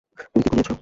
[0.25, 0.71] তুমি কি ঘুমিয়েছ?